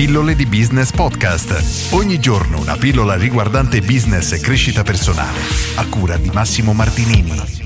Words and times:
Pillole 0.00 0.34
di 0.34 0.46
Business 0.46 0.92
Podcast. 0.92 1.92
Ogni 1.92 2.18
giorno 2.18 2.58
una 2.58 2.78
pillola 2.78 3.16
riguardante 3.16 3.82
business 3.82 4.32
e 4.32 4.40
crescita 4.40 4.82
personale. 4.82 5.38
A 5.76 5.86
cura 5.90 6.16
di 6.16 6.30
Massimo 6.32 6.72
Martinini. 6.72 7.60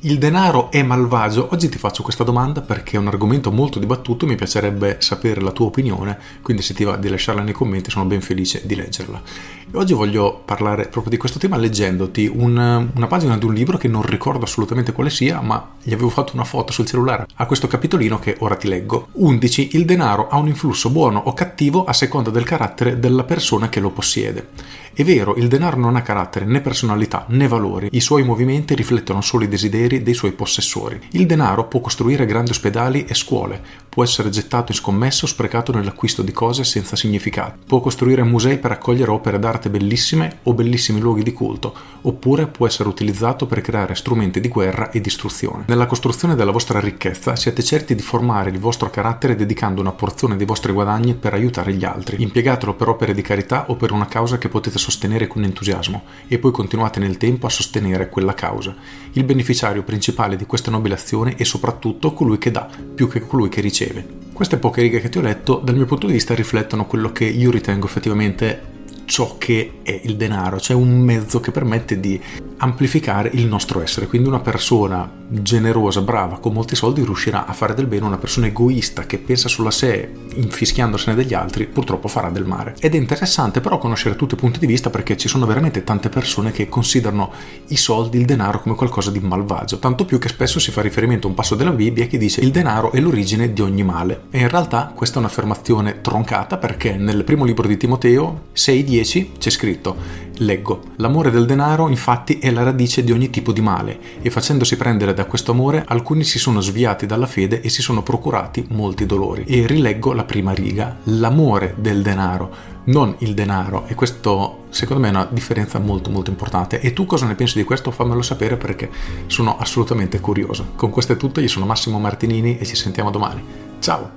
Il 0.00 0.18
denaro 0.18 0.70
è 0.70 0.82
malvagio? 0.82 1.48
Oggi 1.50 1.70
ti 1.70 1.78
faccio 1.78 2.02
questa 2.02 2.24
domanda 2.24 2.60
perché 2.60 2.98
è 2.98 3.00
un 3.00 3.06
argomento 3.06 3.50
molto 3.50 3.78
dibattuto 3.78 4.26
e 4.26 4.28
mi 4.28 4.34
piacerebbe 4.34 4.98
sapere 5.00 5.40
la 5.40 5.50
tua 5.50 5.64
opinione, 5.64 6.18
quindi 6.42 6.62
se 6.62 6.74
ti 6.74 6.84
va 6.84 6.96
di 6.96 7.08
lasciarla 7.08 7.40
nei 7.40 7.54
commenti 7.54 7.90
sono 7.90 8.04
ben 8.04 8.20
felice 8.20 8.60
di 8.66 8.74
leggerla. 8.74 9.22
E 9.68 9.76
oggi 9.76 9.94
voglio 9.94 10.42
parlare 10.44 10.86
proprio 10.86 11.10
di 11.10 11.16
questo 11.16 11.40
tema 11.40 11.56
leggendoti 11.56 12.30
un, 12.32 12.88
una 12.94 13.06
pagina 13.08 13.36
di 13.36 13.46
un 13.46 13.52
libro 13.52 13.76
che 13.76 13.88
non 13.88 14.02
ricordo 14.02 14.44
assolutamente 14.44 14.92
quale 14.92 15.10
sia, 15.10 15.40
ma 15.40 15.72
gli 15.82 15.92
avevo 15.92 16.08
fatto 16.08 16.34
una 16.34 16.44
foto 16.44 16.72
sul 16.72 16.86
cellulare 16.86 17.26
a 17.34 17.46
questo 17.46 17.66
capitolino 17.66 18.20
che 18.20 18.36
ora 18.38 18.54
ti 18.54 18.68
leggo. 18.68 19.08
11. 19.12 19.70
Il 19.72 19.84
denaro 19.84 20.28
ha 20.28 20.36
un 20.36 20.46
influsso 20.46 20.88
buono 20.90 21.18
o 21.18 21.32
cattivo 21.32 21.84
a 21.84 21.92
seconda 21.92 22.30
del 22.30 22.44
carattere 22.44 23.00
della 23.00 23.24
persona 23.24 23.68
che 23.68 23.80
lo 23.80 23.90
possiede. 23.90 24.50
È 24.94 25.02
vero, 25.02 25.34
il 25.34 25.48
denaro 25.48 25.78
non 25.78 25.96
ha 25.96 26.02
carattere, 26.02 26.44
né 26.44 26.60
personalità, 26.60 27.24
né 27.28 27.48
valori. 27.48 27.88
I 27.90 28.00
suoi 28.00 28.22
movimenti 28.22 28.74
riflettono 28.76 29.20
solo 29.20 29.44
i 29.44 29.48
desideri 29.48 30.02
dei 30.02 30.14
suoi 30.14 30.32
possessori. 30.32 30.98
Il 31.10 31.26
denaro 31.26 31.66
può 31.66 31.80
costruire 31.80 32.24
grandi 32.24 32.52
ospedali 32.52 33.04
e 33.04 33.14
scuole, 33.14 33.60
può 33.96 34.04
essere 34.04 34.28
gettato 34.28 34.72
in 34.72 34.76
scommesse 34.76 35.24
o 35.24 35.28
sprecato 35.28 35.72
nell'acquisto 35.72 36.20
di 36.20 36.30
cose 36.30 36.64
senza 36.64 36.96
significato. 36.96 37.60
Può 37.66 37.80
costruire 37.80 38.22
musei 38.24 38.58
per 38.58 38.72
accogliere 38.72 39.10
opere 39.10 39.38
d'arte 39.38 39.70
bellissime 39.70 40.40
o 40.42 40.52
bellissimi 40.52 41.00
luoghi 41.00 41.22
di 41.22 41.32
culto, 41.32 41.72
oppure 42.02 42.46
può 42.46 42.66
essere 42.66 42.90
utilizzato 42.90 43.46
per 43.46 43.62
creare 43.62 43.94
strumenti 43.94 44.38
di 44.38 44.48
guerra 44.48 44.90
e 44.90 45.00
distruzione. 45.00 45.64
Nella 45.68 45.86
costruzione 45.86 46.34
della 46.34 46.50
vostra 46.50 46.78
ricchezza 46.78 47.36
siete 47.36 47.62
certi 47.62 47.94
di 47.94 48.02
formare 48.02 48.50
il 48.50 48.58
vostro 48.58 48.90
carattere 48.90 49.34
dedicando 49.34 49.80
una 49.80 49.92
porzione 49.92 50.36
dei 50.36 50.44
vostri 50.44 50.72
guadagni 50.72 51.14
per 51.14 51.32
aiutare 51.32 51.72
gli 51.72 51.86
altri. 51.86 52.20
Impiegatelo 52.20 52.74
per 52.74 52.90
opere 52.90 53.14
di 53.14 53.22
carità 53.22 53.70
o 53.70 53.76
per 53.76 53.92
una 53.92 54.08
causa 54.08 54.36
che 54.36 54.50
potete 54.50 54.76
sostenere 54.76 55.26
con 55.26 55.42
entusiasmo 55.42 56.02
e 56.28 56.38
poi 56.38 56.52
continuate 56.52 57.00
nel 57.00 57.16
tempo 57.16 57.46
a 57.46 57.50
sostenere 57.50 58.10
quella 58.10 58.34
causa. 58.34 58.74
Il 59.12 59.24
beneficiario 59.24 59.82
principale 59.84 60.36
di 60.36 60.44
questa 60.44 60.70
nobile 60.70 60.96
azione 60.96 61.34
è 61.36 61.44
soprattutto 61.44 62.12
colui 62.12 62.36
che 62.36 62.50
dà, 62.50 62.68
più 62.94 63.08
che 63.08 63.20
colui 63.20 63.48
che 63.48 63.62
riceve. 63.62 63.84
Queste 64.32 64.58
poche 64.58 64.82
righe 64.82 65.00
che 65.00 65.08
ti 65.08 65.18
ho 65.18 65.22
letto, 65.22 65.60
dal 65.62 65.76
mio 65.76 65.86
punto 65.86 66.06
di 66.06 66.12
vista, 66.12 66.34
riflettono 66.34 66.86
quello 66.86 67.12
che 67.12 67.24
io 67.24 67.50
ritengo 67.50 67.86
effettivamente 67.86 68.74
ciò 69.06 69.36
che 69.38 69.78
è 69.82 70.00
il 70.04 70.16
denaro, 70.16 70.60
cioè 70.60 70.76
un 70.76 71.00
mezzo 71.00 71.40
che 71.40 71.52
permette 71.52 71.98
di 71.98 72.20
amplificare 72.58 73.30
il 73.32 73.46
nostro 73.46 73.82
essere. 73.82 74.06
Quindi 74.06 74.28
una 74.28 74.40
persona 74.40 75.10
generosa, 75.28 76.00
brava, 76.00 76.38
con 76.38 76.52
molti 76.52 76.76
soldi 76.76 77.02
riuscirà 77.02 77.46
a 77.46 77.52
fare 77.52 77.74
del 77.74 77.86
bene, 77.86 78.06
una 78.06 78.18
persona 78.18 78.46
egoista 78.46 79.06
che 79.06 79.18
pensa 79.18 79.48
solo 79.48 79.68
a 79.68 79.72
sé, 79.72 80.10
infischiandosene 80.34 81.16
degli 81.16 81.34
altri, 81.34 81.66
purtroppo 81.66 82.08
farà 82.08 82.30
del 82.30 82.44
male. 82.44 82.74
Ed 82.78 82.94
è 82.94 82.96
interessante 82.96 83.60
però 83.60 83.78
conoscere 83.78 84.16
tutti 84.16 84.34
i 84.34 84.38
punti 84.38 84.58
di 84.58 84.66
vista 84.66 84.90
perché 84.90 85.16
ci 85.16 85.28
sono 85.28 85.46
veramente 85.46 85.84
tante 85.84 86.08
persone 86.08 86.52
che 86.52 86.68
considerano 86.68 87.32
i 87.68 87.76
soldi, 87.76 88.18
il 88.18 88.24
denaro 88.24 88.60
come 88.60 88.74
qualcosa 88.74 89.10
di 89.10 89.20
malvagio, 89.20 89.78
tanto 89.78 90.04
più 90.04 90.18
che 90.18 90.28
spesso 90.28 90.58
si 90.58 90.70
fa 90.70 90.82
riferimento 90.82 91.26
a 91.26 91.30
un 91.30 91.36
passo 91.36 91.54
della 91.54 91.70
Bibbia 91.70 92.06
che 92.06 92.18
dice 92.18 92.40
il 92.40 92.50
denaro 92.50 92.92
è 92.92 93.00
l'origine 93.00 93.52
di 93.52 93.60
ogni 93.60 93.82
male. 93.82 94.22
E 94.30 94.40
in 94.40 94.48
realtà 94.48 94.92
questa 94.94 95.16
è 95.16 95.18
un'affermazione 95.18 96.00
troncata 96.00 96.56
perché 96.56 96.96
nel 96.96 97.24
primo 97.24 97.44
libro 97.44 97.66
di 97.66 97.76
Timoteo 97.76 98.46
6:10 98.54 99.38
c'è 99.38 99.50
scritto 99.50 100.24
Leggo, 100.40 100.82
l'amore 100.96 101.30
del 101.30 101.46
denaro 101.46 101.88
infatti 101.88 102.38
è 102.38 102.50
la 102.50 102.62
radice 102.62 103.02
di 103.02 103.10
ogni 103.10 103.30
tipo 103.30 103.52
di 103.52 103.62
male 103.62 103.98
e 104.20 104.28
facendosi 104.28 104.76
prendere 104.76 105.14
da 105.14 105.24
questo 105.24 105.52
amore 105.52 105.82
alcuni 105.86 106.24
si 106.24 106.38
sono 106.38 106.60
sviati 106.60 107.06
dalla 107.06 107.26
fede 107.26 107.62
e 107.62 107.70
si 107.70 107.80
sono 107.80 108.02
procurati 108.02 108.66
molti 108.70 109.06
dolori. 109.06 109.44
E 109.46 109.66
rileggo 109.66 110.12
la 110.12 110.24
prima 110.24 110.52
riga, 110.52 110.98
l'amore 111.04 111.74
del 111.78 112.02
denaro, 112.02 112.74
non 112.84 113.14
il 113.20 113.32
denaro 113.32 113.84
e 113.86 113.94
questo 113.94 114.64
secondo 114.68 115.02
me 115.02 115.08
è 115.08 115.12
una 115.12 115.28
differenza 115.30 115.78
molto 115.78 116.10
molto 116.10 116.28
importante. 116.28 116.80
E 116.80 116.92
tu 116.92 117.06
cosa 117.06 117.24
ne 117.24 117.34
pensi 117.34 117.56
di 117.56 117.64
questo? 117.64 117.90
Fammelo 117.90 118.20
sapere 118.20 118.58
perché 118.58 118.90
sono 119.28 119.56
assolutamente 119.56 120.20
curioso. 120.20 120.72
Con 120.76 120.90
questo 120.90 121.14
è 121.14 121.16
tutto, 121.16 121.40
io 121.40 121.48
sono 121.48 121.64
Massimo 121.64 121.98
Martinini 121.98 122.58
e 122.58 122.66
ci 122.66 122.76
sentiamo 122.76 123.10
domani. 123.10 123.42
Ciao! 123.78 124.10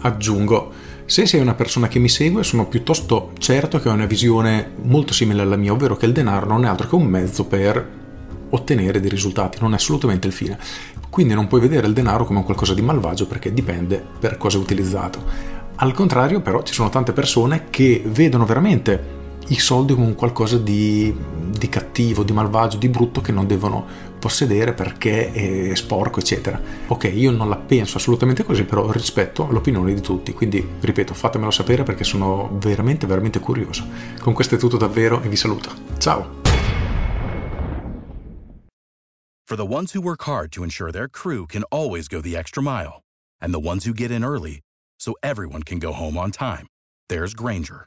Aggiungo 0.00 0.85
se 1.06 1.24
sei 1.24 1.40
una 1.40 1.54
persona 1.54 1.86
che 1.86 2.00
mi 2.00 2.08
segue, 2.08 2.42
sono 2.42 2.66
piuttosto 2.66 3.30
certo 3.38 3.80
che 3.80 3.88
ho 3.88 3.92
una 3.92 4.06
visione 4.06 4.72
molto 4.82 5.12
simile 5.12 5.42
alla 5.42 5.56
mia, 5.56 5.72
ovvero 5.72 5.96
che 5.96 6.04
il 6.04 6.12
denaro 6.12 6.46
non 6.46 6.64
è 6.64 6.68
altro 6.68 6.88
che 6.88 6.94
un 6.96 7.06
mezzo 7.06 7.44
per 7.46 8.04
ottenere 8.50 9.00
dei 9.00 9.08
risultati, 9.08 9.58
non 9.60 9.72
è 9.72 9.76
assolutamente 9.76 10.26
il 10.26 10.32
fine. 10.32 10.58
Quindi 11.08 11.34
non 11.34 11.46
puoi 11.46 11.60
vedere 11.60 11.86
il 11.86 11.92
denaro 11.92 12.24
come 12.24 12.42
qualcosa 12.42 12.74
di 12.74 12.82
malvagio 12.82 13.26
perché 13.26 13.52
dipende 13.52 14.04
per 14.18 14.36
cosa 14.36 14.58
è 14.58 14.60
utilizzato. 14.60 15.22
Al 15.76 15.92
contrario, 15.92 16.40
però, 16.40 16.62
ci 16.62 16.74
sono 16.74 16.88
tante 16.88 17.12
persone 17.12 17.66
che 17.70 18.02
vedono 18.04 18.44
veramente 18.44 19.15
i 19.48 19.58
soldi 19.58 19.94
come 19.94 20.06
un 20.06 20.14
qualcosa 20.14 20.58
di, 20.58 21.14
di, 21.56 21.68
cattivo, 21.68 22.24
di 22.24 22.32
malvagio, 22.32 22.78
di 22.78 22.88
brutto 22.88 23.20
che 23.20 23.32
non 23.32 23.46
devono 23.46 23.86
possedere 24.18 24.72
perché 24.72 25.70
è 25.70 25.74
sporco, 25.74 26.20
eccetera. 26.20 26.60
Ok, 26.88 27.10
io 27.14 27.30
non 27.30 27.48
la 27.48 27.56
penso 27.56 27.98
assolutamente 27.98 28.44
così, 28.44 28.64
però 28.64 28.90
rispetto 28.90 29.46
l'opinione 29.50 29.94
di 29.94 30.00
tutti. 30.00 30.32
Quindi, 30.32 30.66
ripeto, 30.80 31.14
fatemelo 31.14 31.50
sapere 31.50 31.84
perché 31.84 32.04
sono 32.04 32.50
veramente, 32.60 33.06
veramente 33.06 33.38
curioso. 33.38 33.86
Con 34.20 34.32
questo 34.32 34.56
è 34.56 34.58
tutto 34.58 34.76
davvero 34.76 35.22
e 35.22 35.28
vi 35.28 35.36
saluto. 35.36 35.70
Ciao! 35.98 36.42
For 39.48 39.56
the 39.56 39.64
ones 39.64 39.92
who 39.92 40.00
work 40.00 40.22
hard 40.26 40.50
to 40.52 40.64
ensure 40.64 40.90
their 40.90 41.08
crew 41.08 41.46
can 41.46 41.62
always 41.70 42.08
go 42.08 42.20
the 42.20 42.36
extra 42.36 42.60
mile, 42.60 43.02
and 43.40 43.52
the 43.52 43.60
ones 43.60 43.86
who 43.86 43.94
get 43.94 44.10
in 44.10 44.24
early 44.24 44.60
so 44.98 45.12
everyone 45.22 45.62
can 45.62 45.78
go 45.78 45.92
home 45.92 46.18
on 46.18 46.32
time, 46.32 46.66
there's 47.08 47.32
Granger 47.32 47.86